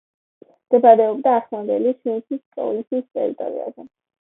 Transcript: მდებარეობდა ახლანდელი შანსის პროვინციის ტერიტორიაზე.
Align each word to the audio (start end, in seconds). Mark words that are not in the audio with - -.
მდებარეობდა 0.67 1.35
ახლანდელი 1.41 1.93
შანსის 1.99 2.43
პროვინციის 2.57 3.09
ტერიტორიაზე. 3.21 3.89